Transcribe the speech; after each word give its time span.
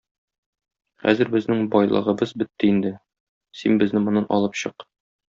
Хәзер 1.03 1.29
безнең 1.35 1.61
байлыгыбыз 1.75 2.33
бетте 2.43 2.71
инде, 2.71 2.95
син 3.61 3.79
безне 3.85 4.03
моннан 4.07 4.27
алып 4.39 4.59
чык. 4.65 4.89